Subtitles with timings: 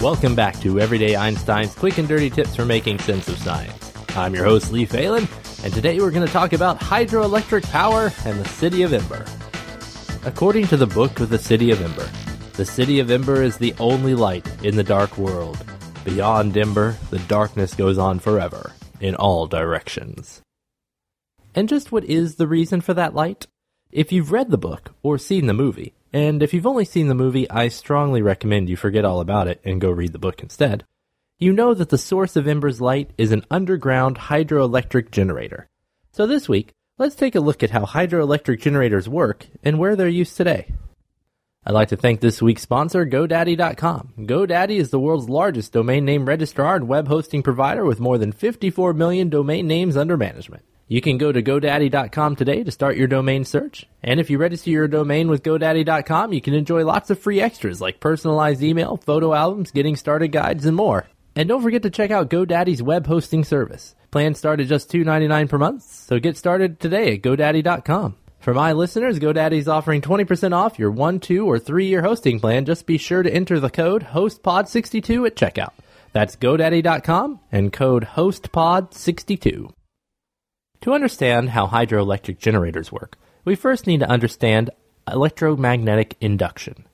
[0.00, 3.92] Welcome back to Everyday Einstein's quick and dirty tips for making sense of science.
[4.10, 5.26] I'm your host, Lee Falin,
[5.64, 9.24] and today we're going to talk about hydroelectric power and the City of Ember.
[10.24, 12.08] According to the book of the City of Ember,
[12.52, 15.58] the City of Ember is the only light in the dark world.
[16.04, 20.42] Beyond Ember, the darkness goes on forever, in all directions.
[21.56, 23.48] And just what is the reason for that light?
[23.90, 27.14] If you've read the book or seen the movie, and if you've only seen the
[27.14, 30.84] movie, I strongly recommend you forget all about it and go read the book instead.
[31.38, 35.68] You know that the source of Ember's light is an underground hydroelectric generator.
[36.12, 40.08] So this week, let's take a look at how hydroelectric generators work and where they're
[40.08, 40.72] used today.
[41.64, 44.14] I'd like to thank this week's sponsor, GoDaddy.com.
[44.20, 48.32] GoDaddy is the world's largest domain name registrar and web hosting provider with more than
[48.32, 50.64] 54 million domain names under management.
[50.88, 53.86] You can go to GoDaddy.com today to start your domain search.
[54.02, 57.80] And if you register your domain with GoDaddy.com, you can enjoy lots of free extras
[57.80, 61.06] like personalized email, photo albums, getting started guides, and more.
[61.36, 63.94] And don't forget to check out GoDaddy's web hosting service.
[64.10, 68.16] Plans start at just $2.99 per month, so get started today at GoDaddy.com.
[68.40, 72.64] For my listeners, GoDaddy's offering 20% off your one, two, or three year hosting plan.
[72.64, 75.72] Just be sure to enter the code HostPod62 at checkout.
[76.12, 79.74] That's GoDaddy.com and code HostPod62.
[80.82, 84.70] To understand how hydroelectric generators work, we first need to understand
[85.10, 86.86] electromagnetic induction.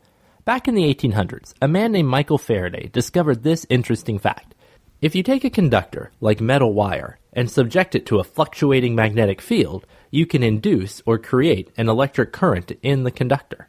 [0.47, 4.55] Back in the 1800s, a man named Michael Faraday discovered this interesting fact.
[5.03, 9.43] If you take a conductor, like metal wire, and subject it to a fluctuating magnetic
[9.43, 13.69] field, you can induce or create an electric current in the conductor.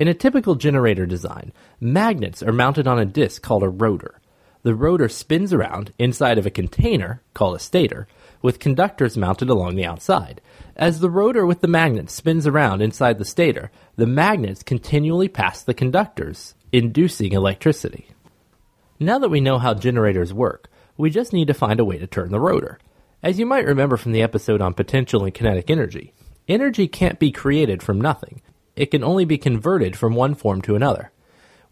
[0.00, 4.20] In a typical generator design, magnets are mounted on a disc called a rotor.
[4.66, 8.08] The rotor spins around inside of a container, called a stator,
[8.42, 10.40] with conductors mounted along the outside.
[10.74, 15.62] As the rotor with the magnets spins around inside the stator, the magnets continually pass
[15.62, 18.08] the conductors, inducing electricity.
[18.98, 22.08] Now that we know how generators work, we just need to find a way to
[22.08, 22.80] turn the rotor.
[23.22, 26.12] As you might remember from the episode on potential and kinetic energy,
[26.48, 28.42] energy can't be created from nothing.
[28.74, 31.12] It can only be converted from one form to another.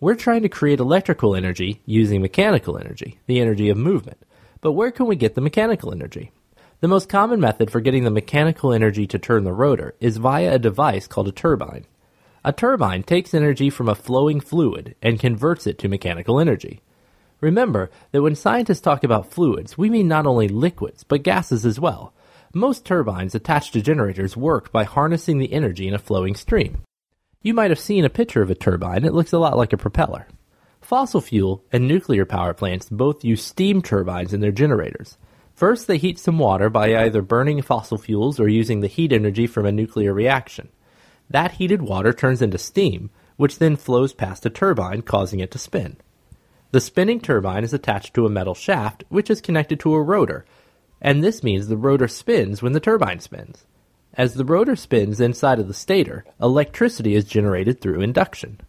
[0.00, 4.19] We're trying to create electrical energy using mechanical energy, the energy of movement.
[4.60, 6.32] But where can we get the mechanical energy?
[6.81, 10.54] The most common method for getting the mechanical energy to turn the rotor is via
[10.54, 11.87] a device called a turbine.
[12.44, 16.83] A turbine takes energy from a flowing fluid and converts it to mechanical energy.
[17.41, 21.78] Remember that when scientists talk about fluids, we mean not only liquids, but gases as
[21.78, 22.12] well.
[22.53, 26.83] Most turbines attached to generators work by harnessing the energy in a flowing stream.
[27.44, 29.77] You might have seen a picture of a turbine, it looks a lot like a
[29.77, 30.27] propeller.
[30.81, 35.19] Fossil fuel and nuclear power plants both use steam turbines in their generators.
[35.54, 39.47] First, they heat some water by either burning fossil fuels or using the heat energy
[39.47, 40.71] from a nuclear reaction.
[41.28, 45.59] That heated water turns into steam, which then flows past a turbine, causing it to
[45.59, 45.99] spin.
[46.71, 50.47] The spinning turbine is attached to a metal shaft, which is connected to a rotor,
[50.99, 53.66] and this means the rotor spins when the turbine spins.
[54.17, 58.61] As the rotor spins inside of the stator, electricity is generated through induction.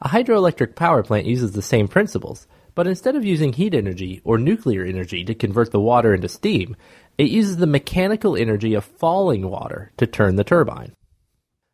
[0.00, 4.38] A hydroelectric power plant uses the same principles, but instead of using heat energy or
[4.38, 6.76] nuclear energy to convert the water into steam,
[7.18, 10.94] it uses the mechanical energy of falling water to turn the turbine.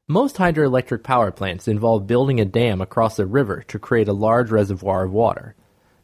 [0.08, 4.50] Most hydroelectric power plants involve building a dam across a river to create a large
[4.50, 5.54] reservoir of water.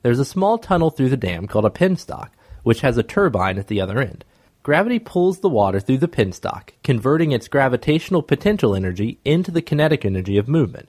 [0.03, 2.29] There's a small tunnel through the dam called a penstock,
[2.63, 4.25] which has a turbine at the other end.
[4.65, 10.07] Gravity pulls the water through the penstock, converting its gravitational potential energy into the kinetic
[10.07, 10.89] energy of movement.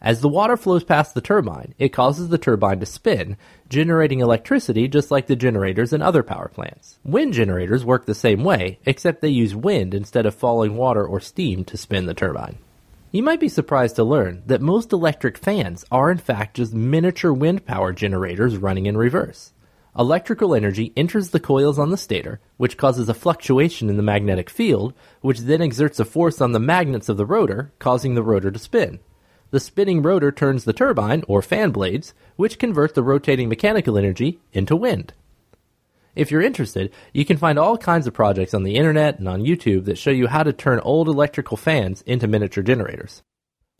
[0.00, 3.36] As the water flows past the turbine, it causes the turbine to spin,
[3.68, 6.98] generating electricity just like the generators in other power plants.
[7.04, 11.20] Wind generators work the same way, except they use wind instead of falling water or
[11.20, 12.58] steam to spin the turbine.
[13.12, 17.32] You might be surprised to learn that most electric fans are in fact just miniature
[17.32, 19.52] wind power generators running in reverse.
[19.98, 24.48] Electrical energy enters the coils on the stator, which causes a fluctuation in the magnetic
[24.48, 28.50] field, which then exerts a force on the magnets of the rotor, causing the rotor
[28.50, 29.00] to spin.
[29.50, 34.40] The spinning rotor turns the turbine, or fan blades, which convert the rotating mechanical energy
[34.54, 35.12] into wind.
[36.16, 39.44] If you're interested, you can find all kinds of projects on the internet and on
[39.44, 43.22] YouTube that show you how to turn old electrical fans into miniature generators.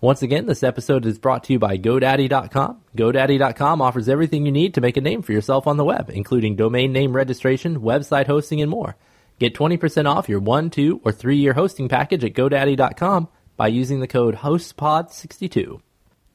[0.02, 2.81] Once again, this episode is brought to you by GoDaddy.com.
[2.96, 6.56] GoDaddy.com offers everything you need to make a name for yourself on the web, including
[6.56, 8.96] domain name registration, website hosting, and more.
[9.38, 14.00] Get 20% off your one, two, or three year hosting package at GoDaddy.com by using
[14.00, 15.81] the code HostPod62.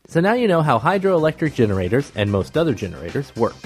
[0.08, 3.58] So now you know how hydroelectric generators and most other generators work.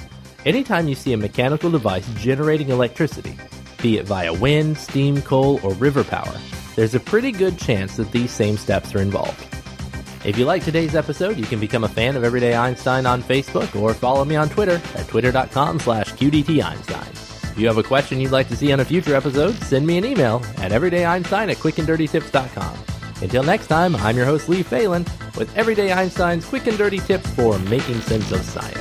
[0.48, 3.38] Anytime you see a mechanical device generating electricity,
[3.84, 6.36] be it via wind, steam, coal, or river power,
[6.76, 9.46] there's a pretty good chance that these same steps are involved.
[10.24, 13.76] If you like today's episode, you can become a fan of Everyday Einstein on Facebook
[13.80, 17.52] or follow me on Twitter at twitter.com slash qdteinstein.
[17.52, 19.98] If you have a question you'd like to see on a future episode, send me
[19.98, 22.78] an email at everydayeinstein at quickanddirtytips.com.
[23.22, 25.06] Until next time, I'm your host Lee Falin
[25.38, 28.81] with Everyday Einstein's quick and dirty tips for making sense of science.